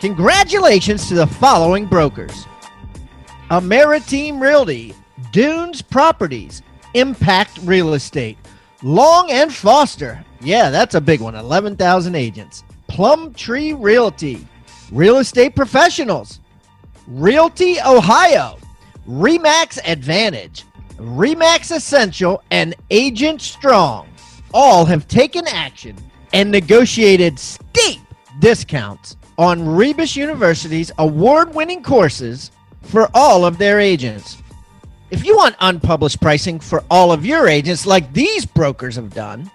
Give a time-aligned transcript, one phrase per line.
[0.00, 2.46] Congratulations to the following brokers
[3.50, 4.94] Ameriteam Realty,
[5.30, 6.62] Dunes Properties,
[6.94, 8.38] Impact Real Estate,
[8.82, 10.24] Long and Foster.
[10.40, 11.34] Yeah, that's a big one.
[11.34, 12.64] 11,000 agents.
[12.88, 14.48] Plum Tree Realty,
[14.90, 16.40] Real Estate Professionals,
[17.06, 18.56] Realty Ohio,
[19.06, 20.64] Remax Advantage,
[20.96, 24.08] Remax Essential, and Agent Strong
[24.54, 25.94] all have taken action
[26.32, 28.00] and negotiated steep
[28.38, 32.50] discounts on Rebus University's award winning courses
[32.82, 34.36] for all of their agents.
[35.10, 39.50] If you want unpublished pricing for all of your agents, like these brokers have done,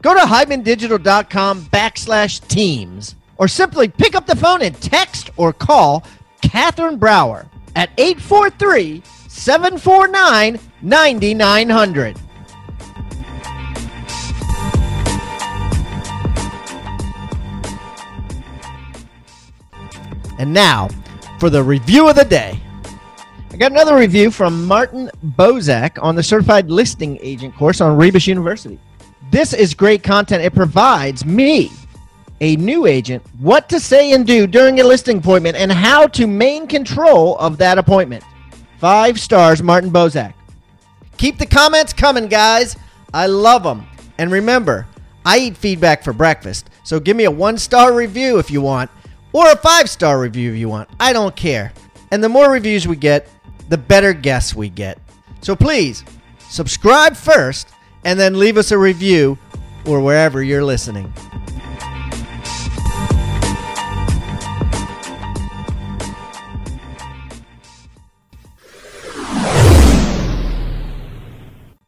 [0.00, 6.04] go to hibandigital.com backslash teams or simply pick up the phone and text or call
[6.40, 12.16] Catherine Brower at 843 749 9900.
[20.40, 20.88] And now
[21.38, 22.58] for the review of the day.
[23.52, 28.26] I got another review from Martin Bozak on the Certified Listing Agent course on Rebus
[28.26, 28.78] University.
[29.30, 30.42] This is great content.
[30.42, 31.70] It provides me,
[32.40, 36.26] a new agent, what to say and do during a listing appointment and how to
[36.26, 38.24] main control of that appointment.
[38.78, 40.32] Five stars, Martin Bozak.
[41.18, 42.76] Keep the comments coming, guys.
[43.12, 43.86] I love them.
[44.16, 44.86] And remember,
[45.22, 48.90] I eat feedback for breakfast, so give me a one star review if you want
[49.32, 50.88] or a five star review if you want.
[50.98, 51.72] I don't care.
[52.10, 53.28] And the more reviews we get,
[53.68, 54.98] the better guests we get.
[55.40, 56.04] So please
[56.38, 57.68] subscribe first
[58.04, 59.38] and then leave us a review
[59.86, 61.12] or wherever you're listening.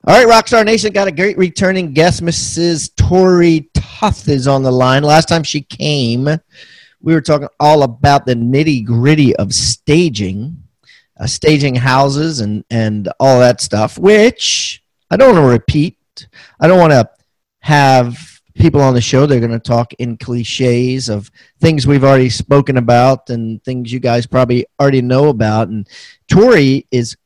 [0.04, 2.22] All right, Rockstar Nation got a great returning guest.
[2.22, 2.90] Mrs.
[2.96, 5.04] Tori Toth is on the line.
[5.04, 6.28] Last time she came,
[7.02, 10.62] we were talking all about the nitty gritty of staging,
[11.18, 13.98] uh, staging houses and and all that stuff.
[13.98, 15.98] Which I don't want to repeat.
[16.60, 17.08] I don't want to
[17.60, 19.26] have people on the show.
[19.26, 21.30] They're going to talk in cliches of
[21.60, 25.68] things we've already spoken about and things you guys probably already know about.
[25.68, 25.88] And
[26.28, 27.16] Tori is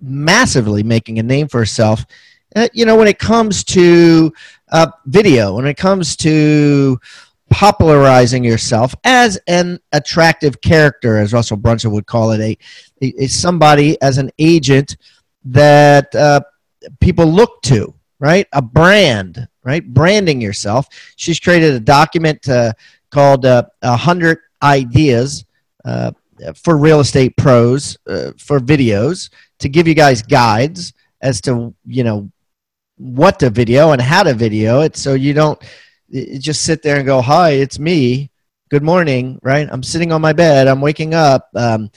[0.00, 2.04] massively making a name for herself.
[2.54, 4.32] Uh, you know, when it comes to
[4.70, 6.98] uh, video, when it comes to
[7.54, 13.96] popularizing yourself as an attractive character, as Russell Brunson would call it, a, a, somebody
[14.02, 14.96] as an agent
[15.44, 16.40] that uh,
[16.98, 18.48] people look to, right?
[18.54, 19.86] A brand, right?
[19.86, 20.88] Branding yourself.
[21.14, 22.72] She's created a document uh,
[23.12, 25.44] called uh, 100 Ideas
[25.84, 26.10] uh,
[26.56, 32.02] for Real Estate Pros uh, for videos to give you guys guides as to, you
[32.02, 32.28] know,
[32.96, 35.62] what to video and how to video it so you don't
[36.38, 38.30] just sit there and go, "Hi, it's me.
[38.70, 39.68] Good morning." Right?
[39.70, 40.68] I'm sitting on my bed.
[40.68, 41.48] I'm waking up.
[41.54, 41.90] Um,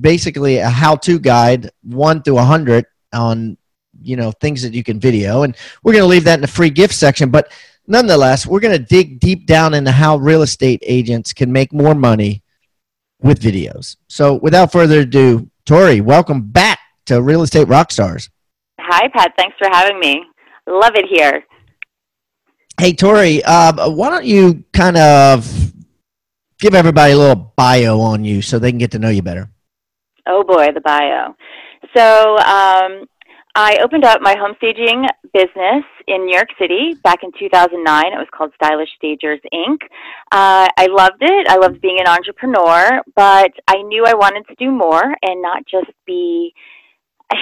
[0.00, 3.56] basically, a how-to guide, one through a hundred, on
[4.00, 6.46] you know things that you can video, and we're going to leave that in the
[6.46, 7.30] free gift section.
[7.30, 7.52] But
[7.86, 11.94] nonetheless, we're going to dig deep down into how real estate agents can make more
[11.94, 12.42] money
[13.20, 13.96] with videos.
[14.08, 18.28] So, without further ado, Tori, welcome back to Real Estate Rockstars.
[18.80, 19.32] Hi, Pat.
[19.36, 20.24] Thanks for having me.
[20.66, 21.44] Love it here.
[22.78, 25.72] Hey, Tori, uh, why don't you kind of
[26.58, 29.48] give everybody a little bio on you so they can get to know you better?
[30.26, 31.36] Oh, boy, the bio.
[31.96, 33.06] So, um,
[33.54, 38.04] I opened up my home staging business in New York City back in 2009.
[38.06, 39.78] It was called Stylish Stagers Inc.
[40.32, 41.46] Uh, I loved it.
[41.48, 45.64] I loved being an entrepreneur, but I knew I wanted to do more and not
[45.66, 46.52] just be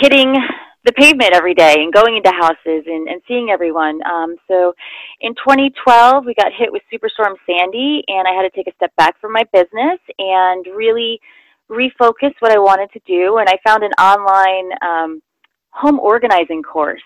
[0.01, 0.37] hitting
[0.85, 4.01] the pavement every day and going into houses and, and seeing everyone.
[4.05, 4.75] Um, so
[5.21, 8.95] in 2012, we got hit with Superstorm Sandy, and I had to take a step
[8.97, 11.21] back from my business and really
[11.71, 13.39] refocus what I wanted to do.
[13.39, 15.23] And I found an online um,
[15.71, 17.03] home organizing course.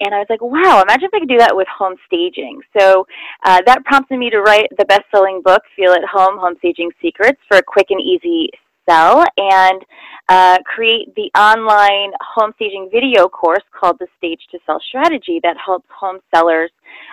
[0.00, 2.60] And I was like, wow, imagine if I could do that with home staging.
[2.78, 3.06] So
[3.44, 6.90] uh, that prompted me to write the best selling book, Feel at Home Home Staging
[7.00, 8.50] Secrets, for a quick and easy
[8.88, 9.82] sell and
[10.28, 15.56] uh, create the online home staging video course called the Stage to Sell Strategy that
[15.64, 16.70] helps home sellers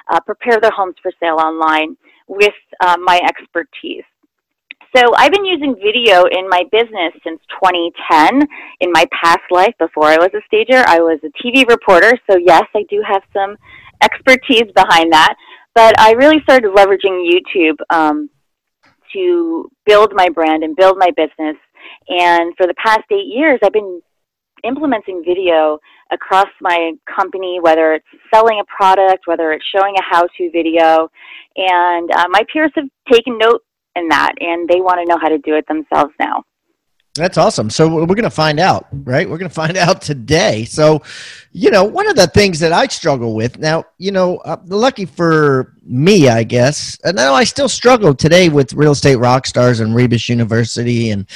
[0.10, 4.04] uh, prepare their homes for sale online with uh, my expertise.
[4.96, 8.48] So I've been using video in my business since 2010.
[8.80, 12.18] In my past life, before I was a stager, I was a TV reporter.
[12.30, 13.56] So yes, I do have some
[14.02, 15.36] expertise behind that.
[15.76, 18.32] But I really started leveraging YouTube um,
[19.14, 21.58] to build my brand and build my business.
[22.08, 24.02] And for the past eight years, I've been
[24.64, 25.80] implementing video
[26.12, 31.10] across my company, whether it's selling a product, whether it's showing a how-to video.
[31.56, 33.62] And uh, my peers have taken note
[33.96, 36.44] in that, and they want to know how to do it themselves now.
[37.20, 37.70] That's awesome.
[37.70, 39.30] So we're going to find out, right?
[39.30, 40.64] We're going to find out today.
[40.66, 41.02] So,
[41.52, 45.06] you know, one of the things that I struggle with now, you know, uh, lucky
[45.06, 49.82] for me, I guess, and now I still struggle today with real estate rock stars
[49.82, 51.28] and Rebus University, and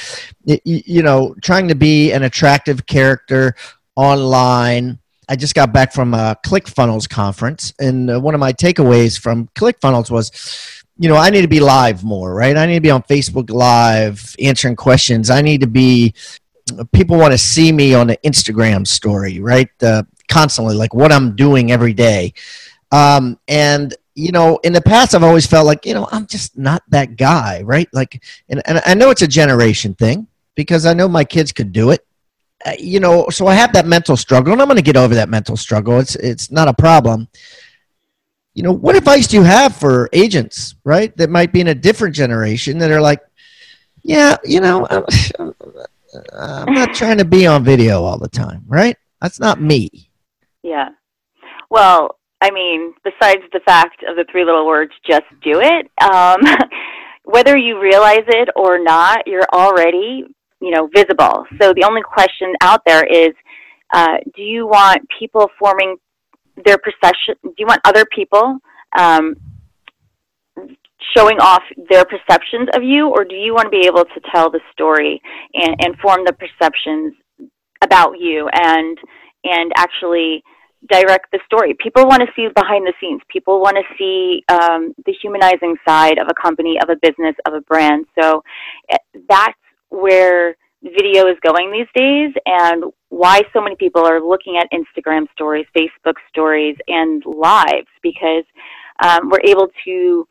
[0.44, 3.54] you know, trying to be an attractive character
[3.96, 4.98] online.
[5.28, 9.48] I just got back from a ClickFunnels conference, and uh, one of my takeaways from
[9.56, 10.30] ClickFunnels was
[10.96, 12.56] you know, I need to be live more, right?
[12.56, 15.28] I need to be on Facebook Live answering questions.
[15.28, 16.14] I need to be,
[16.92, 19.68] people want to see me on the Instagram story, right?
[19.82, 22.32] Uh, constantly, like what I'm doing every day.
[22.92, 26.56] Um, and, you know, in the past, I've always felt like, you know, I'm just
[26.56, 27.88] not that guy, right?
[27.92, 31.72] Like, and, and I know it's a generation thing because I know my kids could
[31.72, 32.06] do it.
[32.64, 35.16] Uh, you know, so I have that mental struggle, and I'm going to get over
[35.16, 35.98] that mental struggle.
[35.98, 37.28] It's it's not a problem
[38.54, 41.74] you know, what advice do you have for agents, right, that might be in a
[41.74, 43.20] different generation that are like,
[44.02, 45.54] yeah, you know, I'm,
[46.32, 48.96] I'm not trying to be on video all the time, right?
[49.20, 50.10] That's not me.
[50.62, 50.90] Yeah.
[51.68, 56.40] Well, I mean, besides the fact of the three little words, just do it, um,
[57.24, 60.24] whether you realize it or not, you're already,
[60.60, 61.46] you know, visible.
[61.60, 63.32] So the only question out there is,
[63.92, 65.96] uh, do you want people forming
[66.64, 67.34] their perception?
[67.42, 68.58] Do you want other people
[68.98, 69.36] um,
[71.16, 74.50] showing off their perceptions of you, or do you want to be able to tell
[74.50, 75.20] the story
[75.54, 77.14] and, and form the perceptions
[77.82, 78.98] about you and
[79.44, 80.42] and actually
[80.88, 81.74] direct the story?
[81.78, 83.20] People want to see behind the scenes.
[83.28, 87.54] People want to see um, the humanizing side of a company, of a business, of
[87.54, 88.06] a brand.
[88.20, 88.42] So
[88.90, 88.96] eh,
[89.28, 89.58] that's
[89.90, 95.26] where video is going these days and why so many people are looking at Instagram
[95.32, 98.44] stories, Facebook stories, and lives because
[99.02, 100.28] um, we're able to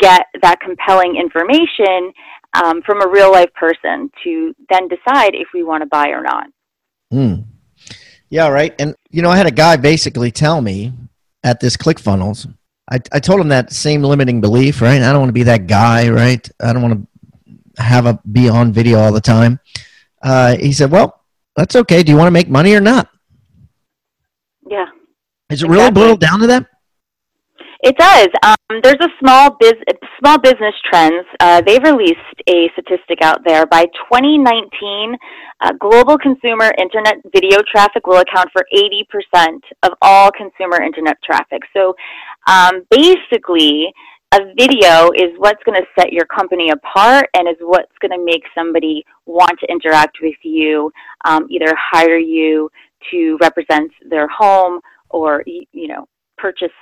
[0.00, 2.12] get that compelling information
[2.54, 6.22] um, from a real life person to then decide if we want to buy or
[6.22, 6.46] not.
[7.12, 7.44] Mm.
[8.30, 8.74] Yeah, right.
[8.78, 10.92] And, you know, I had a guy basically tell me
[11.42, 12.52] at this ClickFunnels,
[12.90, 15.00] I, I told him that same limiting belief, right?
[15.00, 16.48] I don't want to be that guy, right?
[16.60, 17.06] I don't want to
[17.78, 19.60] have a be on video all the time.
[20.22, 21.20] Uh, he said, "Well,
[21.56, 22.02] that's okay.
[22.02, 23.08] Do you want to make money or not?"
[24.68, 24.86] Yeah.
[25.50, 25.76] Is it exactly.
[25.76, 26.66] really boiled down to that?
[27.84, 28.28] It does.
[28.42, 29.74] Um, there's a small biz,
[30.18, 31.26] small business trends.
[31.38, 33.66] Uh, they've released a statistic out there.
[33.66, 35.14] By 2019,
[35.60, 41.60] uh, global consumer internet video traffic will account for 80% of all consumer internet traffic.
[41.76, 41.94] So,
[42.48, 43.92] um, basically,
[44.34, 48.24] a video is what's going to set your company apart and is what's going to
[48.24, 50.90] make somebody want to interact with you,
[51.24, 52.68] um, either hire you
[53.10, 56.72] to represent their home or you know purchase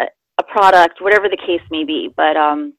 [0.00, 0.04] a,
[0.38, 2.12] a product, whatever the case may be.
[2.16, 2.74] But um,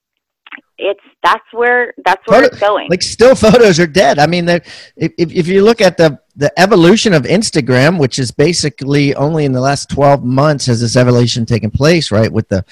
[0.80, 2.90] it's that's where that's where Photo, it's going.
[2.90, 4.18] Like still photos are dead.
[4.18, 4.66] I mean, that
[4.96, 9.52] if if you look at the the evolution of Instagram, which is basically only in
[9.52, 12.32] the last twelve months has this evolution taken place, right?
[12.32, 12.66] With the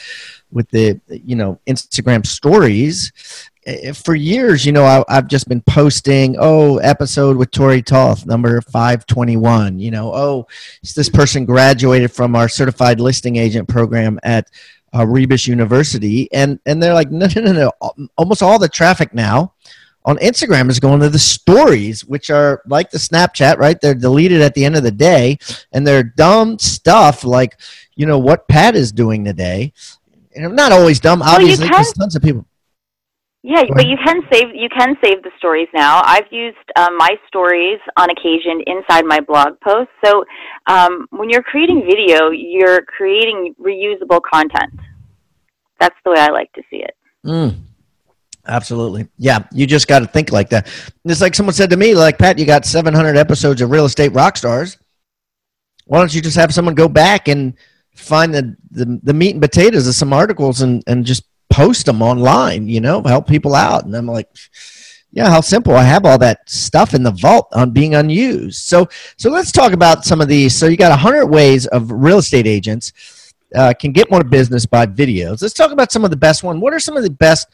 [0.51, 3.11] with the you know Instagram stories.
[3.65, 8.25] Eh, for years, you know, I, have just been posting, oh, episode with Tori Toth,
[8.25, 9.77] number 521.
[9.77, 10.47] You know, oh,
[10.95, 14.49] this person graduated from our certified listing agent program at
[14.97, 16.31] uh, Rebus University.
[16.31, 18.07] And, and they're like, no, no, no, no.
[18.17, 19.53] Almost all the traffic now
[20.05, 23.79] on Instagram is going to the stories, which are like the Snapchat, right?
[23.79, 25.37] They're deleted at the end of the day.
[25.71, 27.59] And they're dumb stuff like,
[27.95, 29.73] you know, what Pat is doing today
[30.37, 31.19] and not always dumb.
[31.19, 32.45] Well, obviously, there's tons of people.
[33.43, 36.01] Yeah, but you can save you can save the stories now.
[36.03, 39.93] I've used um, my stories on occasion inside my blog posts.
[40.03, 40.25] So
[40.65, 44.73] um, when you're creating video, you're creating reusable content.
[45.79, 46.95] That's the way I like to see it.
[47.25, 47.55] Mm.
[48.45, 49.07] Absolutely.
[49.17, 50.67] Yeah, you just got to think like that.
[51.03, 54.13] It's like someone said to me, like, Pat, you got 700 episodes of Real Estate
[54.13, 54.77] Rock Stars.
[55.85, 57.53] Why don't you just have someone go back and–
[57.97, 62.01] find the, the, the meat and potatoes of some articles and, and just post them
[62.01, 63.85] online, you know, help people out.
[63.85, 64.29] And I'm like,
[65.11, 65.75] yeah, how simple.
[65.75, 68.61] I have all that stuff in the vault on being unused.
[68.63, 70.55] So, so let's talk about some of these.
[70.55, 72.93] So you got a hundred ways of real estate agents
[73.55, 75.41] uh, can get more business by videos.
[75.41, 76.61] Let's talk about some of the best ones.
[76.61, 77.47] What are some of the best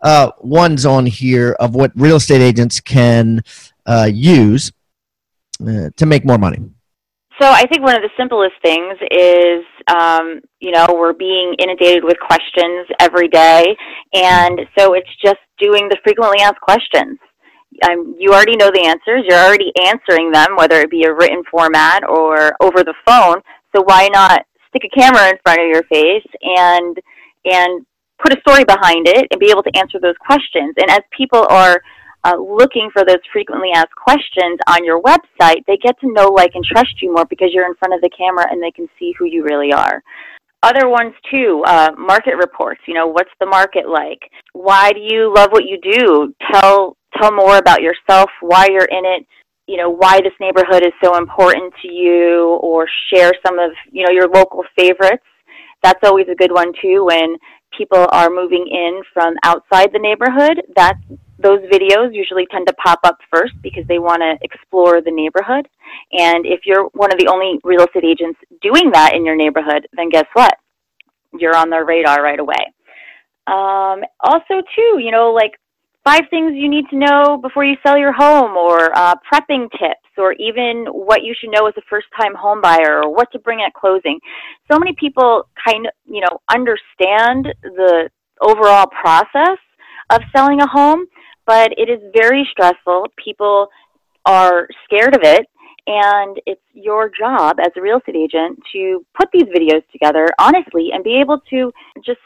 [0.00, 3.42] uh, ones on here of what real estate agents can
[3.86, 4.72] uh, use
[5.66, 6.58] uh, to make more money?
[7.40, 12.04] So I think one of the simplest things is, um, you know, we're being inundated
[12.04, 13.76] with questions every day,
[14.12, 17.18] and so it's just doing the frequently asked questions.
[17.88, 19.24] Um, you already know the answers.
[19.28, 23.42] You're already answering them, whether it be a written format or over the phone.
[23.74, 26.98] So why not stick a camera in front of your face and
[27.44, 27.86] and
[28.22, 30.74] put a story behind it and be able to answer those questions?
[30.76, 31.80] And as people are
[32.24, 36.52] uh, looking for those frequently asked questions on your website, they get to know, like,
[36.54, 39.12] and trust you more because you're in front of the camera and they can see
[39.18, 40.02] who you really are.
[40.62, 42.80] Other ones too, uh, market reports.
[42.88, 44.20] You know, what's the market like?
[44.54, 46.34] Why do you love what you do?
[46.50, 49.26] Tell tell more about yourself, why you're in it.
[49.66, 54.04] You know, why this neighborhood is so important to you, or share some of you
[54.04, 55.24] know your local favorites.
[55.82, 57.04] That's always a good one too.
[57.06, 57.36] When
[57.76, 61.00] people are moving in from outside the neighborhood, that's
[61.38, 65.68] those videos usually tend to pop up first because they want to explore the neighborhood.
[66.12, 69.86] And if you're one of the only real estate agents doing that in your neighborhood,
[69.94, 70.54] then guess what?
[71.36, 72.72] You're on their radar right away.
[73.46, 75.52] Um, also, too, you know, like
[76.04, 80.10] five things you need to know before you sell your home, or uh, prepping tips,
[80.18, 83.60] or even what you should know as a first-time home buyer, or what to bring
[83.62, 84.20] at closing.
[84.70, 89.58] So many people kind of, you know, understand the overall process
[90.10, 91.06] of selling a home,
[91.46, 93.06] but it is very stressful.
[93.22, 93.68] People
[94.26, 95.46] are scared of it,
[95.86, 100.90] and it's your job as a real estate agent to put these videos together honestly
[100.92, 101.72] and be able to
[102.04, 102.20] just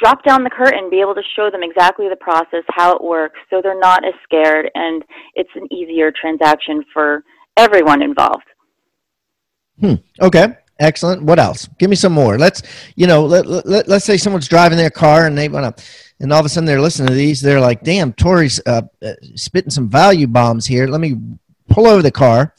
[0.00, 3.38] drop down the curtain, be able to show them exactly the process, how it works,
[3.50, 5.04] so they're not as scared, and
[5.34, 7.22] it's an easier transaction for
[7.56, 8.44] everyone involved.
[9.78, 9.94] Hmm.
[10.20, 10.56] Okay.
[10.78, 11.22] Excellent.
[11.22, 11.68] What else?
[11.78, 12.38] Give me some more.
[12.38, 12.62] Let's,
[12.96, 15.84] you know, let, let, let's say someone's driving their car and they want to
[16.20, 17.40] and all of a sudden they're listening to these.
[17.40, 18.82] They're like, "Damn, Tori's uh,
[19.34, 20.86] spitting some value bombs here.
[20.86, 21.16] Let me
[21.68, 22.54] pull over the car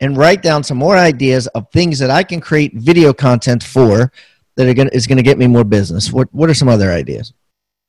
[0.00, 4.12] and write down some more ideas of things that I can create video content for
[4.58, 7.32] that are gonna is gonna get me more business." What What are some other ideas?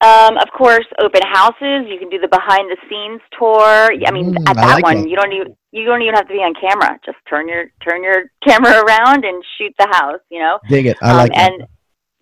[0.01, 1.83] Um, of course, open houses.
[1.91, 3.91] You can do the behind the scenes tour.
[3.91, 5.09] I mean, mm, at that like one, that.
[5.09, 6.97] you don't even you don't even have to be on camera.
[7.05, 10.21] Just turn your turn your camera around and shoot the house.
[10.31, 10.97] You know, dig it.
[11.01, 11.69] I um, like and, that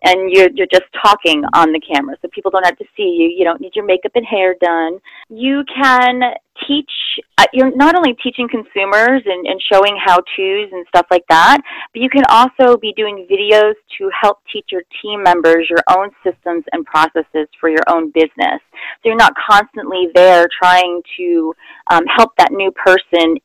[0.04, 3.34] and you're, you're just talking on the camera so people don't have to see you.
[3.36, 5.00] You don't need your makeup and hair done.
[5.30, 6.22] You can
[6.68, 6.90] teach
[7.38, 11.62] uh, you're not only teaching consumers and, and showing how to's and stuff like that
[11.94, 16.10] but you can also be doing videos to help teach your team members your own
[16.24, 18.62] systems and processes for your own business.
[19.02, 21.54] So you're not constantly there trying to
[21.92, 23.38] um, help that new person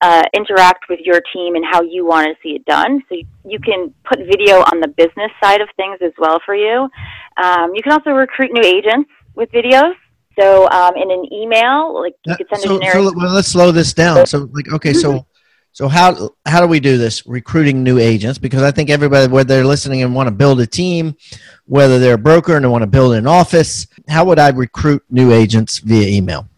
[0.00, 3.02] uh, interact with your team and how you want to see it done.
[3.08, 6.54] So you, you, can put video on the business side of things as well for
[6.54, 6.88] you.
[7.36, 9.94] Um, you can also recruit new agents with videos.
[10.38, 12.94] So um, in an email, like you could send so, a generic.
[12.94, 14.24] So well, let's slow this down.
[14.26, 15.26] So like, okay, so
[15.72, 18.38] so how how do we do this recruiting new agents?
[18.38, 21.16] Because I think everybody, whether they're listening and want to build a team,
[21.66, 25.02] whether they're a broker and they want to build an office, how would I recruit
[25.10, 26.48] new agents via email?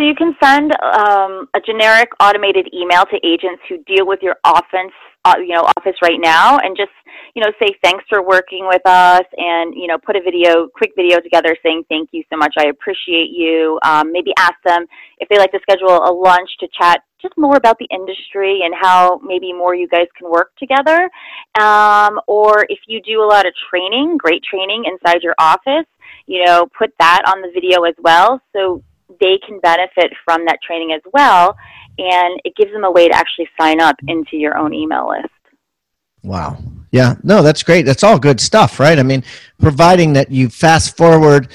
[0.00, 4.36] So you can send um, a generic automated email to agents who deal with your
[4.44, 6.90] office, uh, you know, office right now, and just
[7.34, 10.92] you know say thanks for working with us, and you know put a video, quick
[10.96, 13.78] video together saying thank you so much, I appreciate you.
[13.82, 14.86] Um, maybe ask them
[15.18, 18.72] if they like to schedule a lunch to chat just more about the industry and
[18.80, 21.10] how maybe more you guys can work together.
[21.60, 25.84] Um, or if you do a lot of training, great training inside your office,
[26.24, 28.40] you know, put that on the video as well.
[28.56, 28.82] So
[29.20, 31.56] they can benefit from that training as well.
[31.98, 35.28] And it gives them a way to actually sign up into your own email list.
[36.22, 36.58] Wow.
[36.92, 37.14] Yeah.
[37.22, 37.82] No, that's great.
[37.82, 38.98] That's all good stuff, right?
[38.98, 39.24] I mean,
[39.58, 41.48] providing that you fast forward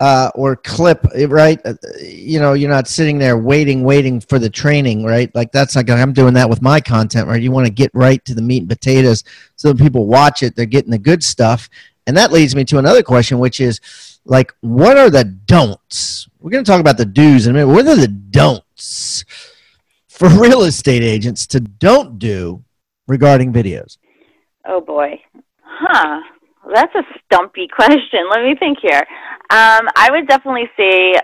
[0.00, 1.60] uh, or clip, right?
[1.64, 5.32] Uh, you know, you're not sitting there waiting, waiting for the training, right?
[5.34, 7.40] Like that's like I'm doing that with my content, right?
[7.40, 9.24] You want to get right to the meat and potatoes
[9.56, 11.68] so people watch it, they're getting the good stuff.
[12.06, 16.28] And that leads me to another question, which is like, what are the don'ts?
[16.40, 17.72] We're going to talk about the do's in a minute.
[17.72, 19.24] What are the don'ts
[20.08, 22.64] for real estate agents to don't do
[23.06, 23.98] regarding videos?
[24.66, 25.20] Oh boy.
[25.62, 26.20] Huh.
[26.74, 28.28] That's a stumpy question.
[28.30, 29.02] Let me think here.
[29.50, 31.14] Um, I would definitely say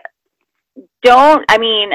[1.02, 1.90] don't, I mean,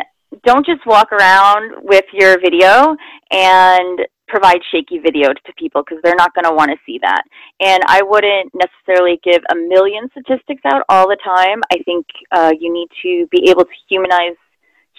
[0.46, 2.96] don't just walk around with your video
[3.32, 4.00] and
[4.32, 7.24] provide shaky video to people because they're not going to want to see that.
[7.60, 11.62] And I wouldn't necessarily give a million statistics out all the time.
[11.72, 14.38] I think uh, you need to be able to humanize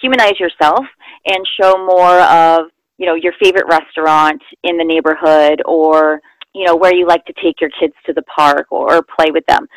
[0.01, 0.85] humanize yourself
[1.25, 6.21] and show more of you know your favorite restaurant in the neighborhood or
[6.53, 9.31] you know, where you like to take your kids to the park or, or play
[9.31, 9.67] with them.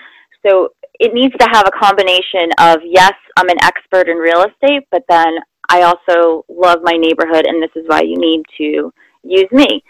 [0.46, 0.70] So
[1.00, 5.02] it needs to have a combination of yes, I'm an expert in real estate, but
[5.08, 8.92] then I also love my neighborhood, and this is why you need to
[9.28, 9.82] use me.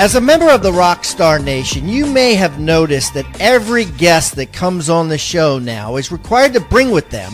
[0.00, 4.50] As a member of the Rockstar Nation, you may have noticed that every guest that
[4.50, 7.32] comes on the show now is required to bring with them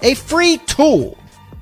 [0.00, 1.18] a free tool,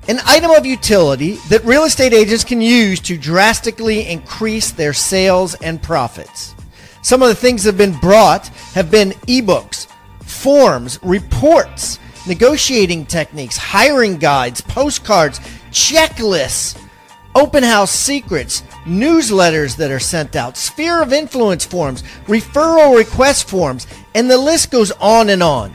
[0.07, 5.55] an item of utility that real estate agents can use to drastically increase their sales
[5.55, 6.53] and profits.
[7.01, 9.87] Some of the things that have been brought have been ebooks,
[10.21, 15.39] forms, reports, negotiating techniques, hiring guides, postcards,
[15.71, 16.79] checklists,
[17.35, 23.87] open house secrets, newsletters that are sent out, sphere of influence forms, referral request forms,
[24.15, 25.73] and the list goes on and on.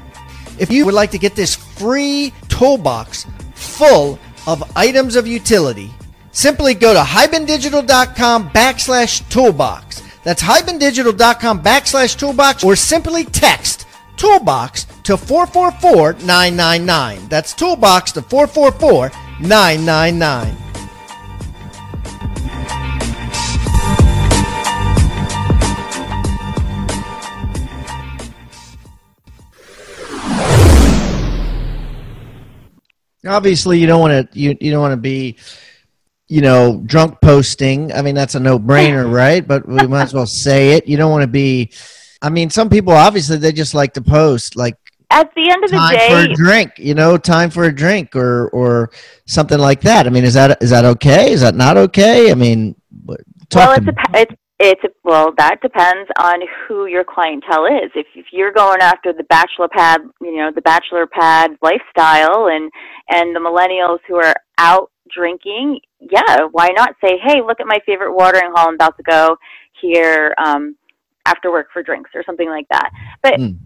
[0.58, 5.90] If you would like to get this free toolbox full of items of utility,
[6.32, 10.02] simply go to hibandigital.com backslash toolbox.
[10.24, 13.86] That's hibandigital.com backslash toolbox or simply text
[14.16, 17.28] toolbox to 444 999.
[17.28, 19.10] That's toolbox to 444
[19.40, 20.56] 999.
[33.26, 35.36] obviously you don't want to you, you don't want to be
[36.28, 40.24] you know drunk posting i mean that's a no-brainer right but we might as well
[40.24, 41.70] say it you don't want to be
[42.22, 44.78] i mean some people obviously they just like to post like
[45.10, 47.74] at the end of the time day for a drink you know time for a
[47.74, 48.90] drink or or
[49.26, 52.34] something like that i mean is that is that okay is that not okay i
[52.34, 52.74] mean
[53.06, 53.16] well
[53.72, 57.90] it's, a, it's it's well, that depends on who your clientele is.
[57.94, 62.70] If if you're going after the bachelor pad, you know, the bachelor pad lifestyle, and
[63.08, 67.78] and the millennials who are out drinking, yeah, why not say, hey, look at my
[67.86, 68.68] favorite watering hole.
[68.68, 69.36] I'm about to go
[69.80, 70.76] here um,
[71.24, 72.90] after work for drinks or something like that.
[73.22, 73.56] But mm.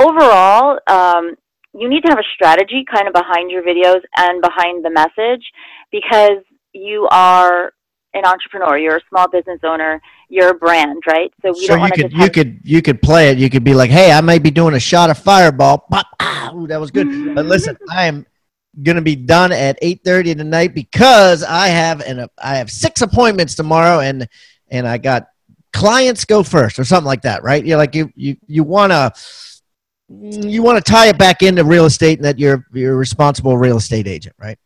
[0.00, 1.34] Overall, um,
[1.72, 5.44] you need to have a strategy kind of behind your videos and behind the message
[5.92, 7.72] because you are
[8.12, 11.32] an entrepreneur, you're a small business owner, you're a brand, right?
[11.42, 13.38] So we so don't you could you could you could play it.
[13.38, 15.86] You could be like, hey, I might be doing a shot of Fireball.
[15.90, 17.34] Pop, ah, ooh, that was good.
[17.34, 18.26] but listen, I am
[18.82, 23.54] gonna be done at eight thirty tonight because I have an I have six appointments
[23.54, 24.28] tomorrow, and
[24.68, 25.28] and I got
[25.72, 27.64] clients go first or something like that, right?
[27.64, 29.12] You're like you you you wanna
[30.10, 33.56] you want to tie it back into real estate and that you're you're a responsible
[33.56, 34.58] real estate agent, right?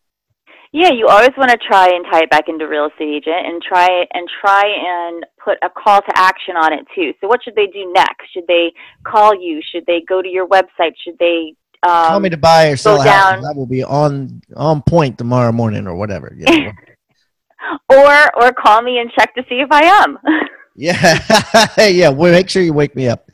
[0.72, 3.62] Yeah, you always want to try and tie it back into real estate agent and
[3.62, 7.12] try and try and put a call to action on it too.
[7.20, 8.32] So what should they do next?
[8.32, 8.72] Should they
[9.04, 9.60] call you?
[9.70, 10.94] Should they go to your website?
[11.04, 11.54] Should they
[11.86, 13.42] um, tell me to buy or sell a house?
[13.42, 16.34] That will be on on point tomorrow morning or whatever.
[16.36, 16.72] Yeah.
[17.90, 20.18] or or call me and check to see if I am.
[20.74, 22.08] yeah, yeah.
[22.08, 23.30] Well, make sure you wake me up.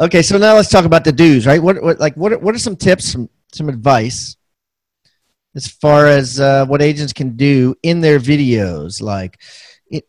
[0.00, 1.46] Okay, so now let's talk about the do's.
[1.46, 1.62] Right?
[1.62, 4.36] What, what like what what are some tips, some some advice
[5.54, 9.40] as far as uh, what agents can do in their videos like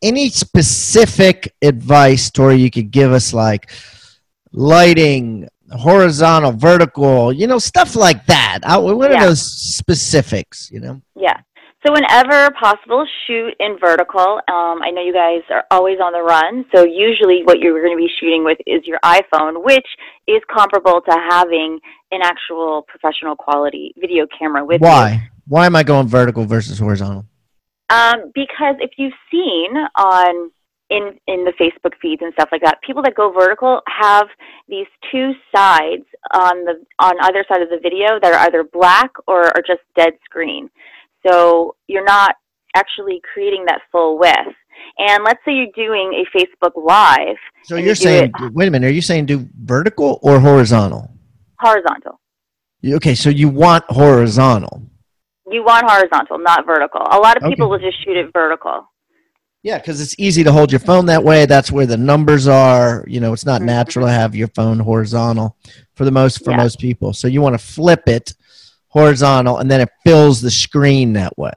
[0.01, 3.71] any specific advice tori you could give us like
[4.51, 9.25] lighting horizontal vertical you know stuff like that what are yeah.
[9.25, 11.39] those specifics you know yeah
[11.85, 16.21] so whenever possible shoot in vertical um, i know you guys are always on the
[16.21, 19.87] run so usually what you're going to be shooting with is your iphone which
[20.27, 21.79] is comparable to having
[22.11, 25.19] an actual professional quality video camera with why you.
[25.47, 27.25] Why am I going vertical versus horizontal?
[27.89, 30.49] Um, because if you've seen on
[30.89, 34.27] in in the Facebook feeds and stuff like that, people that go vertical have
[34.69, 39.11] these two sides on the on either side of the video that are either black
[39.27, 40.69] or are just dead screen.
[41.25, 42.35] So you're not
[42.75, 44.55] actually creating that full width.
[44.97, 47.37] And let's say you're doing a Facebook Live.
[47.63, 51.11] So you're you saying, it, wait a minute, are you saying do vertical or horizontal?
[51.59, 52.19] Horizontal.
[52.83, 54.81] Okay, so you want horizontal.
[55.47, 57.01] You want horizontal, not vertical.
[57.01, 57.71] A lot of people okay.
[57.71, 58.87] will just shoot it vertical.
[59.63, 61.45] Yeah, because it's easy to hold your phone that way.
[61.45, 63.05] That's where the numbers are.
[63.07, 63.67] You know, it's not mm-hmm.
[63.67, 65.55] natural to have your phone horizontal
[65.93, 66.57] for the most for yeah.
[66.57, 67.13] most people.
[67.13, 68.33] So you want to flip it
[68.91, 71.53] horizontal, and then it fills the screen that way.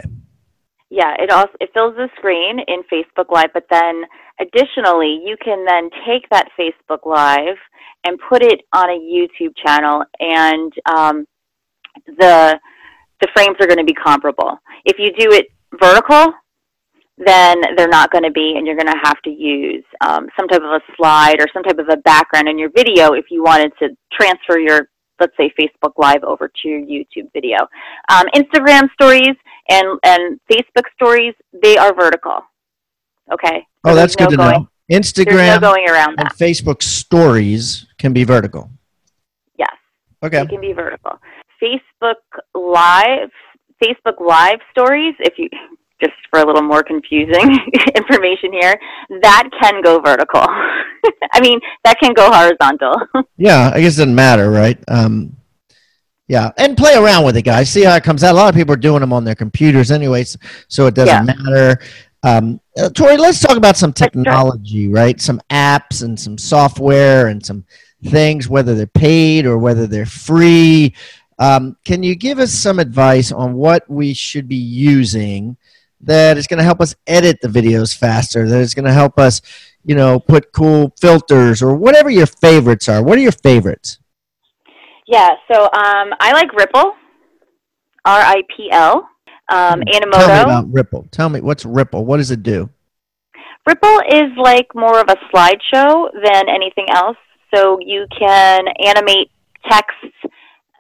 [0.91, 4.05] Yeah, it also it fills the screen in Facebook Live, but then
[4.41, 7.57] additionally, you can then take that Facebook Live
[8.05, 11.27] and put it on a YouTube channel, and um,
[12.07, 12.59] the
[13.21, 14.59] the frames are going to be comparable.
[14.85, 15.47] If you do it
[15.81, 16.33] vertical,
[17.19, 20.49] then they're not going to be, and you're going to have to use um, some
[20.49, 23.43] type of a slide or some type of a background in your video if you
[23.43, 24.89] wanted to transfer your,
[25.21, 27.59] let's say, Facebook Live over to your YouTube video.
[28.09, 29.37] Um, Instagram stories,
[29.69, 32.41] and and Facebook stories they are vertical.
[33.33, 33.67] Okay.
[33.85, 34.69] So oh, that's good no to going, know.
[34.91, 36.33] Instagram no going around that.
[36.33, 38.71] and Facebook stories can be vertical.
[39.59, 39.71] Yes.
[40.23, 40.43] Okay.
[40.43, 41.19] It can be vertical.
[41.63, 42.17] Facebook
[42.55, 43.31] Live,
[43.83, 45.15] Facebook Live stories.
[45.21, 45.49] If you
[46.01, 47.59] just for a little more confusing
[47.97, 48.79] information here,
[49.23, 50.41] that can go vertical.
[51.33, 52.95] I mean, that can go horizontal.
[53.37, 54.79] yeah, I guess it doesn't matter, right?
[54.89, 55.37] Um,
[56.27, 57.71] yeah, and play around with it, guys.
[57.71, 58.33] See how it comes out.
[58.33, 60.37] A lot of people are doing them on their computers, anyways,
[60.69, 61.35] so it doesn't yeah.
[61.35, 61.81] matter.
[62.23, 65.21] Um, uh, Tori, let's talk about some technology, right?
[65.21, 67.67] Some apps and some software and some
[68.07, 70.95] things, whether they're paid or whether they're free.
[71.39, 75.57] Um, can you give us some advice on what we should be using
[76.07, 78.49] that is going to help us edit the videos faster?
[78.49, 79.41] That is going to help us,
[79.85, 83.03] you know, put cool filters or whatever your favorites are.
[83.03, 83.99] What are your favorites?
[85.07, 86.93] Yeah, so um, I like Ripl,
[88.05, 89.09] R I P L.
[89.53, 90.13] Um, Animoto.
[90.13, 91.11] Tell me about Ripl.
[91.11, 92.05] Tell me what's Ripl.
[92.05, 92.71] What does it do?
[93.69, 97.17] Ripl is like more of a slideshow than anything else.
[97.55, 99.31] So you can animate
[99.71, 99.95] text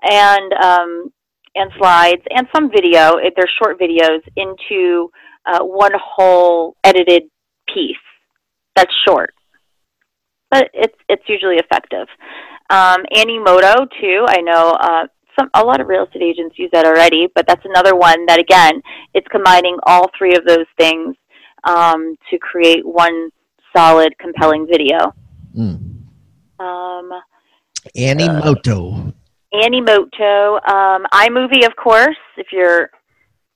[0.02, 1.12] and um,
[1.54, 3.16] and slides and some video.
[3.36, 5.10] They're short videos into
[5.46, 7.24] uh, one whole edited
[7.72, 7.96] piece.
[8.76, 9.34] That's short,
[10.50, 12.08] but it's it's usually effective.
[12.70, 14.24] Um, Animoto too.
[14.28, 15.06] I know uh,
[15.38, 18.40] some a lot of real estate agents use that already, but that's another one that
[18.40, 21.14] again it's combining all three of those things
[21.64, 23.30] um, to create one
[23.76, 25.12] solid, compelling video.
[25.56, 26.02] Mm.
[26.58, 27.10] Um,
[27.96, 29.03] Animoto.
[29.03, 29.03] Uh,
[29.62, 30.56] Animoto.
[30.68, 32.16] Um, iMovie, of course.
[32.36, 32.90] If you're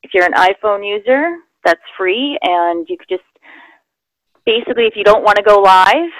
[0.02, 3.22] if you're an iPhone user, that's free, and you could just
[4.46, 6.11] basically, if you don't want to go live.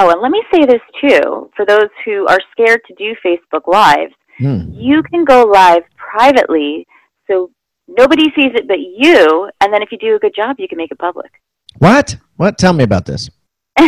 [0.00, 3.68] Oh, and let me say this too for those who are scared to do Facebook
[3.68, 4.70] Lives Hmm.
[4.72, 6.86] You can go live privately,
[7.26, 7.50] so
[7.86, 9.50] nobody sees it but you.
[9.60, 11.30] And then if you do a good job, you can make it public.
[11.78, 12.16] What?
[12.36, 12.58] What?
[12.58, 13.30] Tell me about this.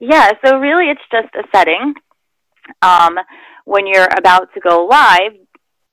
[0.00, 0.32] yeah.
[0.44, 1.94] So really, it's just a setting.
[2.82, 3.18] Um,
[3.64, 5.32] when you're about to go live,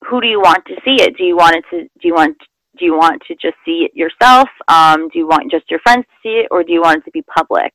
[0.08, 1.18] who do you want to see it?
[1.18, 1.84] Do you want it to?
[1.84, 2.38] Do you want?
[2.78, 4.50] Do you want to just see it yourself?
[4.68, 7.06] Um, do you want just your friends to see it, or do you want it
[7.06, 7.72] to be public?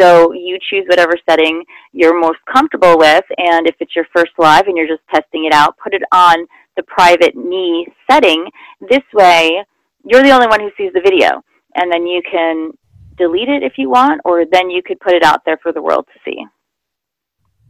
[0.00, 4.66] So you choose whatever setting you're most comfortable with, and if it's your first live
[4.68, 6.46] and you're just testing it out, put it on
[6.76, 8.48] the private me setting.
[8.88, 9.64] This way,
[10.04, 11.42] you're the only one who sees the video,
[11.74, 12.70] and then you can
[13.16, 15.82] delete it if you want, or then you could put it out there for the
[15.82, 16.46] world to see.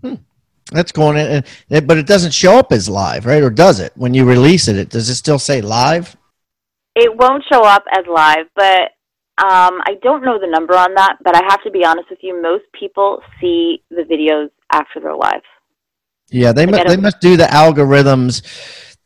[0.03, 0.23] Hmm.
[0.71, 1.45] That's going in,
[1.87, 3.43] but it doesn't show up as live, right?
[3.43, 3.93] Or does it?
[3.97, 6.15] When you release it, it does it still say live?
[6.95, 8.91] It won't show up as live, but
[9.43, 12.19] um, I don't know the number on that, but I have to be honest with
[12.23, 12.43] you.
[12.43, 15.43] Most people see the videos after they're live.
[16.31, 18.43] Yeah, they must, they must do the algorithms.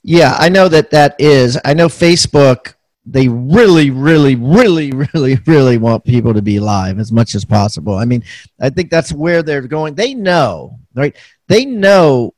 [0.03, 1.59] Yeah, I know that that is.
[1.64, 2.75] I know Facebook.
[3.05, 7.94] They really, really, really, really, really want people to be live as much as possible.
[7.96, 8.25] I mean,
[8.61, 9.94] I think that's where they're going.
[9.94, 11.14] They know, right?
[11.48, 12.35] They know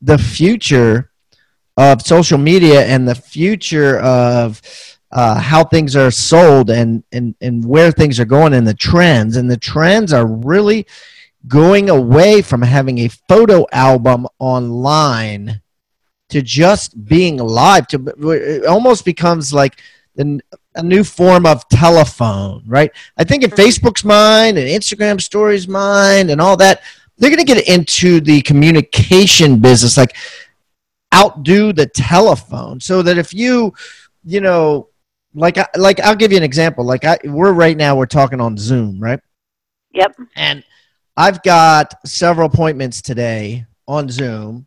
[0.00, 1.10] the future
[1.76, 4.60] of social media and the future of
[5.10, 9.36] uh, how things are sold and, and, and where things are going and the trends.
[9.36, 10.86] And the trends are really
[11.46, 15.60] going away from having a photo album online
[16.30, 17.86] to just being live.
[17.88, 19.80] To it almost becomes like
[20.16, 20.40] the,
[20.74, 22.90] a new form of telephone, right?
[23.16, 26.82] I think in Facebook's mind and Instagram stories mind and all that,
[27.18, 30.16] they're going to get into the communication business, like
[31.14, 33.72] outdo the telephone, so that if you,
[34.24, 34.88] you know,
[35.34, 36.84] like I, like I'll give you an example.
[36.84, 39.20] Like I we're right now we're talking on Zoom, right?
[39.92, 40.16] Yep.
[40.36, 40.64] And
[41.16, 44.66] I've got several appointments today on Zoom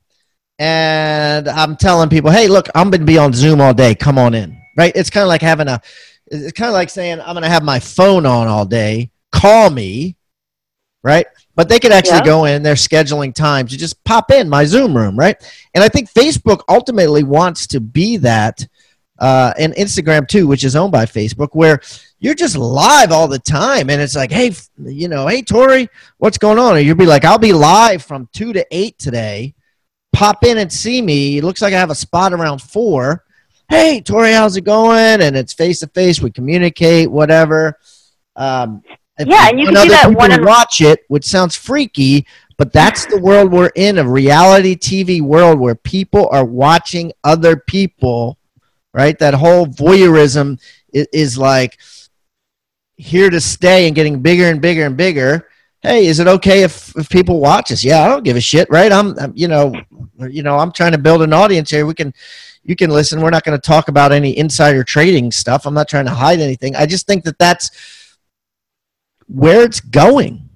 [0.60, 3.96] and I'm telling people, "Hey, look, I'm going to be on Zoom all day.
[3.96, 4.92] Come on in." Right?
[4.96, 5.82] It's kind of like having a
[6.28, 9.12] it's kind of like saying I'm going to have my phone on all day.
[9.32, 10.16] Call me.
[11.08, 11.26] Right?
[11.56, 13.72] But they could actually go in, they're scheduling times.
[13.72, 15.36] You just pop in my Zoom room, right?
[15.74, 18.68] And I think Facebook ultimately wants to be that
[19.20, 21.80] uh, and Instagram too, which is owned by Facebook, where
[22.20, 23.90] you're just live all the time.
[23.90, 24.52] And it's like, hey,
[24.84, 26.76] you know, hey, Tori, what's going on?
[26.76, 29.56] Or you'll be like, I'll be live from 2 to 8 today.
[30.12, 31.38] Pop in and see me.
[31.38, 33.24] It looks like I have a spot around 4.
[33.70, 35.22] Hey, Tori, how's it going?
[35.22, 36.22] And it's face to face.
[36.22, 37.80] We communicate, whatever.
[38.36, 38.84] Um,
[39.20, 42.28] yeah, and you can do that one and watch it, which sounds freaky,
[42.58, 47.56] but that's the world we're in a reality TV world where people are watching other
[47.56, 48.38] people
[48.98, 49.20] right?
[49.20, 50.60] That whole voyeurism
[50.92, 51.78] is, is like
[52.96, 55.50] here to stay and getting bigger and bigger and bigger.
[55.82, 57.84] Hey, is it okay if, if people watch us?
[57.84, 58.92] Yeah, I don't give a shit, right?
[58.92, 59.80] I'm, I'm you know,
[60.28, 61.86] you know, I'm trying to build an audience here.
[61.86, 62.12] We can,
[62.64, 63.22] you can listen.
[63.22, 65.68] We're not going to talk about any insider trading stuff.
[65.68, 66.76] I'm not trying to hide anything.
[66.76, 67.70] I just think that that's
[69.28, 70.48] where it's going.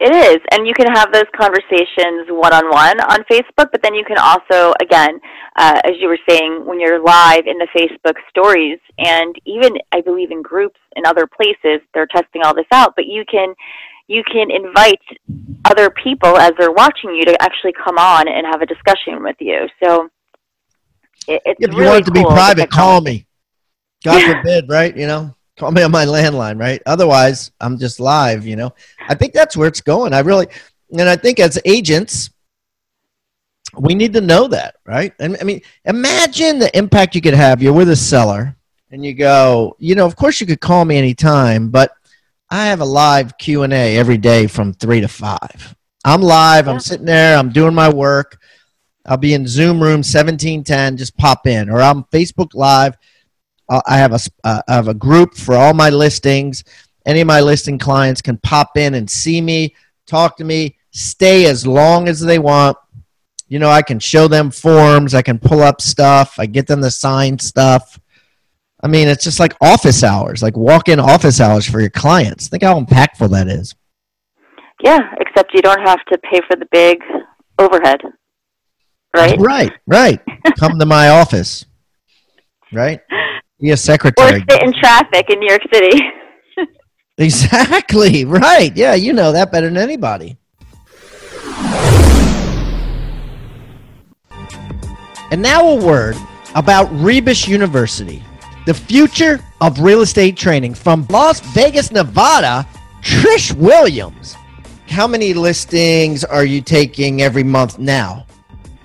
[0.00, 3.94] It is, and you can have those conversations one on one on Facebook, but then
[3.94, 5.20] you can also, again,
[5.56, 10.00] uh, as you were saying, when you're live in the Facebook stories, and even I
[10.00, 12.94] believe in groups in other places, they're testing all this out.
[12.96, 13.54] But you can
[14.08, 15.00] you can invite
[15.64, 19.36] other people as they're watching you to actually come on and have a discussion with
[19.38, 19.66] you.
[19.82, 20.10] So
[21.28, 23.26] it, it's if you really want it to be private, call me.
[24.02, 24.94] God forbid, right?
[24.94, 26.82] You know, call me on my landline, right?
[26.86, 28.46] Otherwise, I'm just live.
[28.46, 28.74] You know,
[29.08, 30.12] I think that's where it's going.
[30.12, 30.46] I really,
[30.90, 32.30] and I think as agents,
[33.76, 35.12] we need to know that, right?
[35.18, 37.62] And I mean, imagine the impact you could have.
[37.62, 38.56] You're with a seller,
[38.90, 41.92] and you go, you know, of course you could call me anytime, but
[42.50, 45.74] I have a live Q and A every day from three to five.
[46.04, 46.68] I'm live.
[46.68, 47.36] I'm sitting there.
[47.36, 48.38] I'm doing my work.
[49.06, 50.96] I'll be in Zoom room 1710.
[50.96, 52.96] Just pop in, or I'm Facebook Live.
[53.68, 56.64] Uh, I have a uh, I have a group for all my listings.
[57.06, 59.74] Any of my listing clients can pop in and see me,
[60.06, 62.76] talk to me, stay as long as they want.
[63.48, 65.14] You know, I can show them forms.
[65.14, 66.36] I can pull up stuff.
[66.38, 67.98] I get them to sign stuff.
[68.82, 72.48] I mean, it's just like office hours, like walk-in office hours for your clients.
[72.48, 73.74] Think how impactful that is.
[74.82, 76.98] Yeah, except you don't have to pay for the big
[77.58, 78.00] overhead,
[79.16, 79.38] right?
[79.38, 80.20] Right, right.
[80.58, 81.64] Come to my office.
[82.72, 83.00] Right?
[83.64, 84.42] Be a secretary.
[84.42, 86.02] Or sit in traffic in New York City.
[87.16, 88.24] Exactly.
[88.24, 88.76] Right.
[88.76, 90.36] Yeah, you know that better than anybody.
[95.30, 96.16] And now a word
[96.56, 98.20] about Rebus University,
[98.66, 102.66] the future of real estate training from Las Vegas, Nevada,
[103.00, 104.34] Trish Williams.
[104.88, 108.26] How many listings are you taking every month now?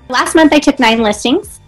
[0.07, 1.58] Last month I took nine listings.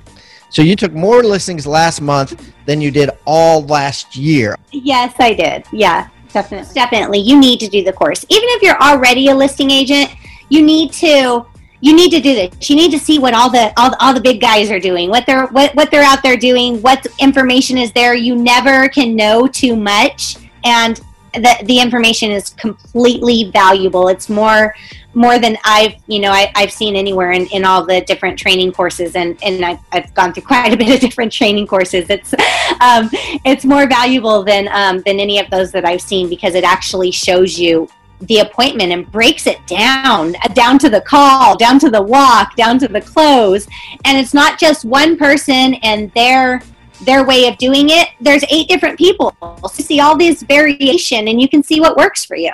[0.51, 4.57] So you took more listings last month than you did all last year.
[4.71, 5.63] Yes, I did.
[5.71, 6.73] Yeah, definitely.
[6.73, 7.19] Definitely.
[7.19, 8.25] You need to do the course.
[8.27, 10.11] Even if you're already a listing agent,
[10.49, 11.45] you need to
[11.83, 12.69] you need to do this.
[12.69, 15.25] You need to see what all the all, all the big guys are doing, what
[15.25, 18.13] they're what, what they're out there doing, what information is there.
[18.13, 20.35] You never can know too much
[20.65, 20.99] and
[21.33, 24.09] the, the information is completely valuable.
[24.09, 24.75] It's more
[25.13, 28.71] more than I've you know I, I've seen anywhere in, in all the different training
[28.71, 32.09] courses and and I've, I've gone through quite a bit of different training courses.
[32.09, 32.33] It's
[32.81, 33.09] um,
[33.45, 37.11] it's more valuable than um, than any of those that I've seen because it actually
[37.11, 37.89] shows you
[38.21, 42.77] the appointment and breaks it down down to the call, down to the walk, down
[42.79, 43.67] to the close,
[44.05, 46.61] and it's not just one person and their
[47.01, 48.09] their way of doing it.
[48.19, 49.35] There's eight different people.
[49.41, 52.51] So you see all this variation, and you can see what works for you.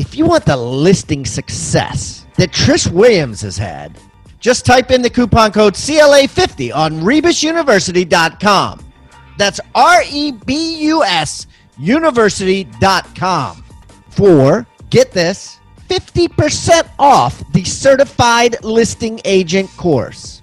[0.00, 3.98] If you want the listing success that Trish Williams has had,
[4.38, 8.92] just type in the coupon code CLA50 on rebusuniversity.com.
[9.36, 13.62] That's R E B U S university.com
[14.08, 15.60] for, get this,
[15.90, 20.40] 50% off the certified listing agent course.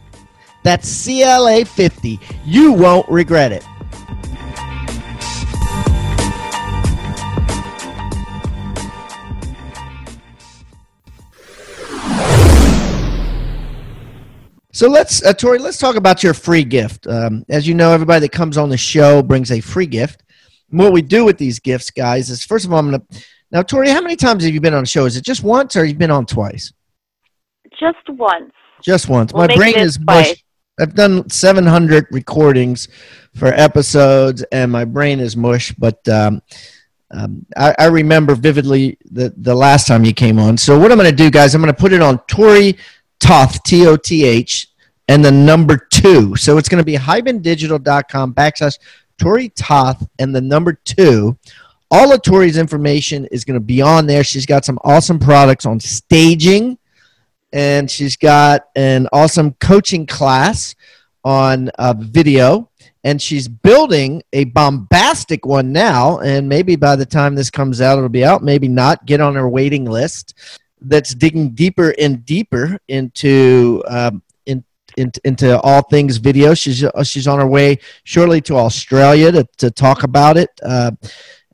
[0.62, 2.22] That's CLA50.
[2.46, 3.66] You won't regret it.
[14.78, 17.08] So let's, uh, Tori, let's talk about your free gift.
[17.08, 20.22] Um, as you know, everybody that comes on the show brings a free gift.
[20.70, 23.24] And what we do with these gifts, guys, is first of all, I'm going to.
[23.52, 25.06] Now, Tori, how many times have you been on the show?
[25.06, 26.74] Is it just once or you've been on twice?
[27.80, 28.54] Just once.
[28.84, 29.34] Just once.
[29.34, 30.30] We'll My brain is twice.
[30.30, 30.44] mush.
[30.80, 32.88] I've done 700 recordings
[33.34, 35.72] for episodes, and my brain is mush.
[35.72, 36.40] But um,
[37.10, 40.56] um, I, I remember vividly the, the last time you came on.
[40.56, 42.78] So what I'm going to do, guys, I'm going to put it on Tori
[43.20, 44.70] Toth, T O T H,
[45.08, 46.36] and the number two.
[46.36, 48.78] So it's going to be hibandigital.com backslash
[49.18, 51.38] Tori Toth and the number two.
[51.90, 54.24] All of Tori's information is going to be on there.
[54.24, 56.78] She's got some awesome products on staging
[57.54, 60.76] and she's got an awesome coaching class
[61.24, 62.70] on uh, video
[63.04, 67.98] and she's building a bombastic one now and maybe by the time this comes out
[67.98, 70.34] it'll be out maybe not get on her waiting list
[70.82, 74.64] that's digging deeper and deeper into um, in,
[74.98, 79.48] in, into all things video she's uh, she's on her way shortly to australia to,
[79.58, 80.92] to talk about it uh,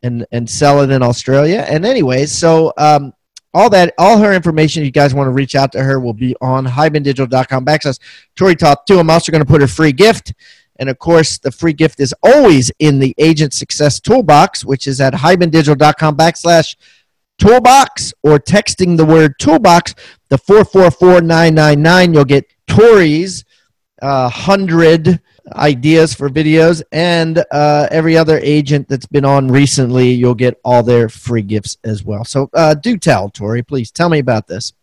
[0.03, 3.13] and and sell it in australia and anyways so um,
[3.53, 6.36] all that, all her information, you guys want to reach out to her, will be
[6.41, 7.99] on hibandigital.com backslash
[8.36, 8.99] Tori Toth 2.
[8.99, 10.33] I'm also going to put a free gift.
[10.77, 14.99] And of course, the free gift is always in the Agent Success Toolbox, which is
[14.99, 16.75] at hibandigital.com backslash
[17.38, 19.96] toolbox or texting the word toolbox
[20.30, 22.13] the 444999.
[22.13, 23.46] You'll get Tori's
[24.02, 25.22] uh, 100
[25.54, 30.84] ideas for videos, and uh, every other agent that's been on recently, you'll get all
[30.84, 32.26] their free gifts as well.
[32.26, 34.74] So uh, do tell, Tori, please tell me about this.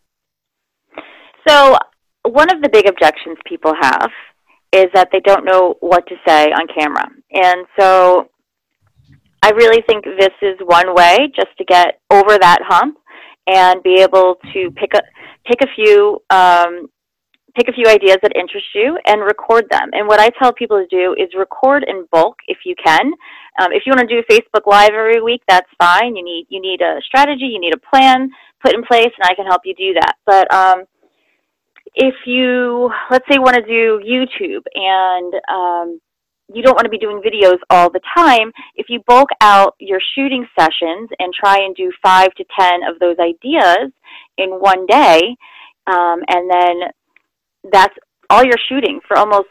[1.49, 1.77] So,
[2.23, 4.11] one of the big objections people have
[4.73, 7.09] is that they don't know what to say on camera.
[7.33, 8.31] And so,
[9.43, 12.99] I really think this is one way just to get over that hump
[13.47, 15.01] and be able to pick a
[15.47, 16.89] pick a few um,
[17.57, 19.91] pick a few ideas that interest you and record them.
[19.93, 23.13] And what I tell people to do is record in bulk if you can.
[23.61, 26.17] Um, if you want to do Facebook Live every week, that's fine.
[26.17, 28.31] You need you need a strategy, you need a plan
[28.63, 30.15] put in place, and I can help you do that.
[30.27, 30.85] But um,
[31.95, 36.01] if you let's say want to do YouTube and um,
[36.53, 40.01] you don't want to be doing videos all the time, if you bulk out your
[40.15, 43.93] shooting sessions and try and do five to ten of those ideas
[44.39, 45.37] in one day,
[45.87, 46.91] um, and then
[47.73, 47.95] that's
[48.31, 49.49] all you're shooting for almost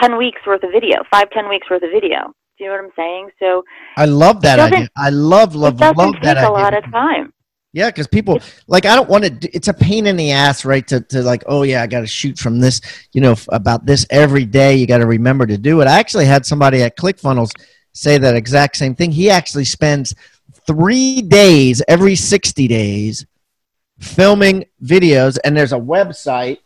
[0.00, 2.32] 10 weeks worth of video, five ten weeks worth of video.
[2.58, 3.30] Do you know what I'm saying?
[3.38, 3.64] So
[3.96, 4.88] I love that idea.
[4.96, 6.50] I love, love, that it love that take idea.
[6.50, 7.32] a lot of time.
[7.74, 9.50] Yeah, because people like I don't want to.
[9.50, 10.86] It's a pain in the ass, right?
[10.86, 12.80] To to like, oh yeah, I got to shoot from this,
[13.12, 14.76] you know, about this every day.
[14.76, 15.88] You got to remember to do it.
[15.88, 17.50] I actually had somebody at ClickFunnels
[17.92, 19.10] say that exact same thing.
[19.10, 20.14] He actually spends
[20.68, 23.26] three days every sixty days
[23.98, 26.58] filming videos, and there's a website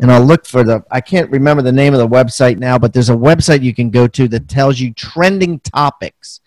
[0.00, 2.92] and I'll look for the I can't remember the name of the website now, but
[2.92, 6.40] there's a website you can go to that tells you trending topics.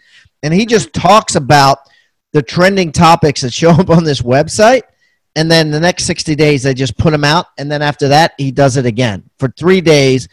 [0.44, 1.80] And he just talks about
[2.36, 4.84] the trending topics that show up on this website
[5.38, 8.34] and then the next 60 days they just put them out and then after that
[8.38, 10.28] he does it again for 3 days,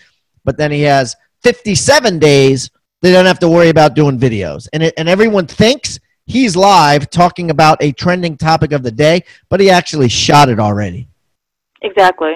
[0.44, 2.70] but then he has 57 days
[3.02, 4.68] they don't have to worry about doing videos.
[4.72, 9.24] And it, and everyone thinks he's live talking about a trending topic of the day,
[9.48, 11.08] but he actually shot it already.
[11.82, 12.34] Exactly.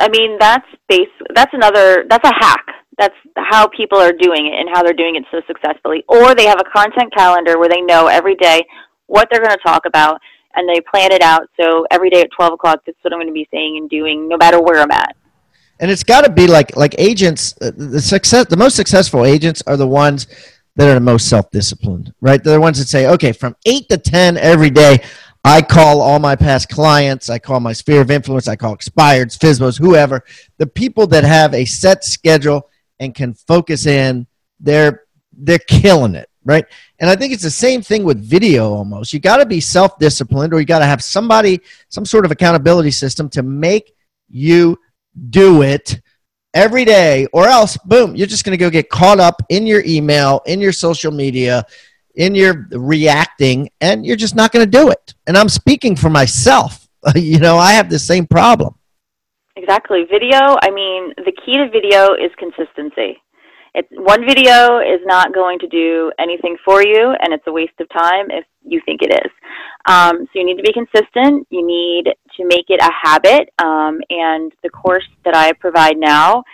[0.00, 1.08] I mean, that's base.
[1.34, 2.04] That's another.
[2.08, 2.64] That's a hack.
[3.02, 6.04] That's how people are doing it and how they're doing it so successfully.
[6.06, 8.64] Or they have a content calendar where they know every day
[9.06, 10.20] what they're going to talk about
[10.54, 11.48] and they plan it out.
[11.60, 14.28] So every day at twelve o'clock, that's what I'm going to be saying and doing,
[14.28, 15.16] no matter where I'm at.
[15.80, 17.54] And it's got to be like like agents.
[17.60, 20.28] uh, The success, the most successful agents are the ones
[20.76, 22.42] that are the most self-disciplined, right?
[22.42, 25.02] They're the ones that say, okay, from eight to ten every day,
[25.44, 27.28] I call all my past clients.
[27.28, 28.46] I call my sphere of influence.
[28.46, 30.22] I call expireds, FSBOs, whoever.
[30.58, 32.68] The people that have a set schedule
[33.02, 34.26] and can focus in,
[34.60, 36.64] they're they're killing it, right?
[37.00, 39.12] And I think it's the same thing with video almost.
[39.12, 42.92] You got to be self-disciplined, or you got to have somebody, some sort of accountability
[42.92, 43.94] system to make
[44.28, 44.78] you
[45.30, 46.00] do it
[46.54, 49.82] every day, or else, boom, you're just going to go get caught up in your
[49.84, 51.64] email, in your social media,
[52.14, 55.14] in your reacting, and you're just not going to do it.
[55.26, 56.88] And I'm speaking for myself.
[57.16, 58.74] you know, I have the same problem.
[59.56, 60.04] Exactly.
[60.10, 63.20] Video, I mean, the key to video is consistency.
[63.74, 67.78] It, one video is not going to do anything for you, and it's a waste
[67.80, 69.32] of time if you think it is.
[69.86, 71.46] Um, so you need to be consistent.
[71.50, 72.04] You need
[72.36, 76.44] to make it a habit, um, and the course that I provide now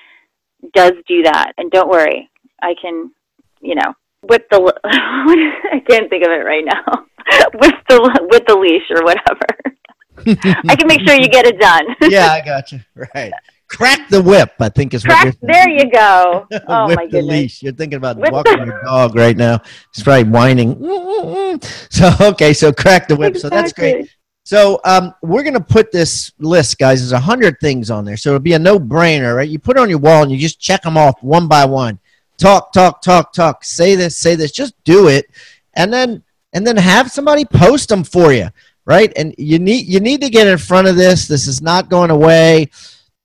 [0.75, 1.53] does do that.
[1.59, 2.31] And don't worry,
[2.63, 3.13] I can,
[3.61, 7.07] you know, with the I can't think of it right now.
[7.55, 9.78] with the with the leash or whatever.
[10.27, 11.85] I can make sure you get it done.
[12.11, 12.81] yeah, I got you.
[13.15, 13.33] Right.
[13.69, 16.47] Crack the whip, I think is Crack, what there you go.
[16.69, 17.31] Oh whip my the goodness.
[17.33, 17.63] leash.
[17.63, 19.61] You're thinking about Whip walking the- your dog right now.
[19.91, 20.77] It's probably whining.
[21.91, 23.37] So okay, so crack the whip.
[23.37, 24.09] So that's great.
[24.45, 27.01] So um, we're gonna put this list, guys.
[27.01, 29.49] There's a hundred things on there, so it'll be a no-brainer, right?
[29.49, 31.99] You put it on your wall and you just check them off one by one.
[32.39, 33.65] Talk, talk, talk, talk.
[33.65, 34.53] Say this, say this.
[34.53, 35.27] Just do it,
[35.75, 36.23] and then
[36.55, 38.49] and then have somebody post them for you,
[38.89, 39.13] right?
[39.17, 41.29] And you need you need to get in front of this.
[41.29, 42.71] This is not going away.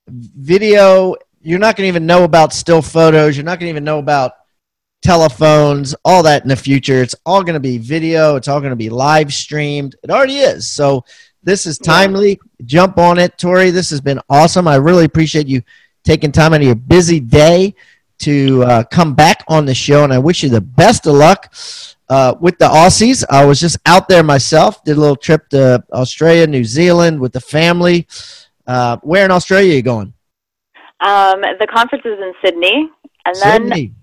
[0.06, 3.36] Video, you're not gonna even know about still photos.
[3.36, 4.32] You're not gonna even know about
[5.04, 7.02] telephones, all that in the future.
[7.02, 8.36] It's all going to be video.
[8.36, 9.94] It's all going to be live streamed.
[10.02, 10.70] It already is.
[10.70, 11.04] So
[11.42, 12.40] this is timely.
[12.64, 13.70] Jump on it, Tori.
[13.70, 14.66] This has been awesome.
[14.66, 15.62] I really appreciate you
[16.04, 17.74] taking time out of your busy day
[18.20, 21.52] to uh, come back on the show, and I wish you the best of luck.
[22.08, 24.82] Uh, with the Aussies, I was just out there myself.
[24.84, 28.06] Did a little trip to Australia, New Zealand with the family.
[28.66, 30.12] Uh, where in Australia are you going?
[31.00, 32.90] Um, the conference is in Sydney,
[33.26, 33.94] and then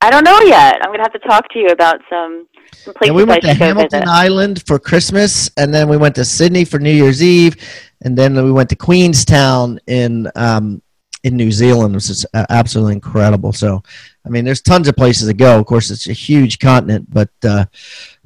[0.00, 0.78] I don't know yet.
[0.82, 3.54] I'm gonna have to talk to you about some some places we went I to
[3.54, 4.04] Hamilton.
[4.06, 7.56] Island for Christmas, and then we went to Sydney for New Year's Eve,
[8.02, 10.80] and then we went to Queenstown in um,
[11.24, 13.52] in New Zealand, which is uh, absolutely incredible.
[13.52, 13.82] So,
[14.28, 15.58] I mean, there's tons of places to go.
[15.58, 17.64] Of course, it's a huge continent, but uh,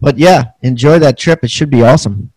[0.00, 1.44] but yeah, enjoy that trip.
[1.44, 2.32] It should be awesome.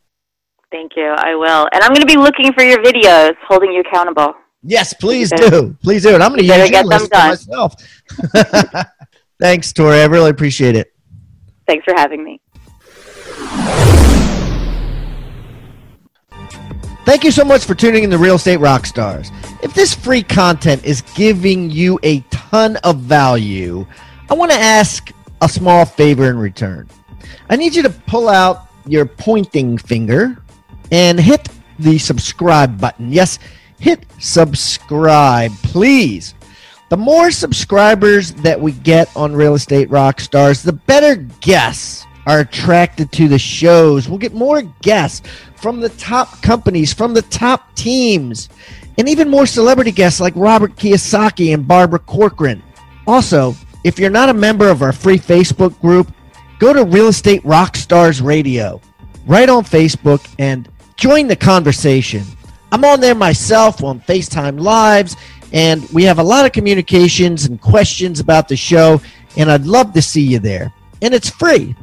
[0.72, 1.14] Thank you.
[1.18, 4.36] I will, and I'm gonna be looking for your videos, holding you accountable.
[4.68, 5.78] Yes, please do.
[5.84, 6.16] Please do.
[6.16, 7.76] And I'm going to use your list for myself.
[9.40, 10.00] Thanks, Tori.
[10.00, 10.92] I really appreciate it.
[11.68, 12.42] Thanks for having me.
[17.06, 19.32] Thank you so much for tuning in to Real Estate Rockstars.
[19.64, 23.86] If this free content is giving you a ton of value,
[24.28, 26.90] I want to ask a small favor in return.
[27.48, 30.36] I need you to pull out your pointing finger
[30.92, 31.48] and hit
[31.78, 33.14] the subscribe button.
[33.14, 33.38] Yes,
[33.80, 36.34] hit subscribe, please.
[36.90, 43.12] The more subscribers that we get on Real Estate Rockstars, the better guests are attracted
[43.14, 44.10] to the shows.
[44.10, 48.50] We'll get more guests from the top companies, from the top teams,
[48.98, 52.64] and even more celebrity guests like Robert Kiyosaki and Barbara Corcoran.
[53.08, 56.12] Also, if you're not a member of our free Facebook group,
[56.60, 58.82] go to Real Estate Rockstars Radio
[59.28, 62.24] right on Facebook and join the conversation.
[62.72, 65.16] I'm on there myself on FaceTime Lives,
[65.54, 69.02] and we have a lot of communications and questions about the show,
[69.38, 70.74] and I'd love to see you there.
[71.02, 71.76] And it's free.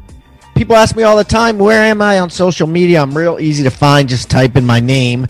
[0.55, 3.03] People ask me all the time, where am I on social media?
[3.03, 4.09] I'm real easy to find.
[4.09, 5.27] Just type in my name.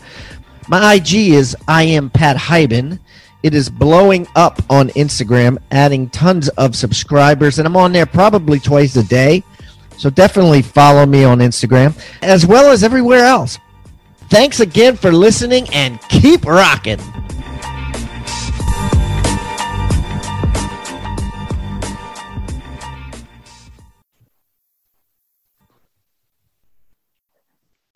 [0.68, 2.98] My IG is I am Pat Hiban.
[3.42, 8.60] It is blowing up on Instagram, adding tons of subscribers, and I'm on there probably
[8.60, 9.42] twice a day.
[9.98, 13.58] So definitely follow me on Instagram as well as everywhere else.
[14.28, 17.00] Thanks again for listening and keep rocking.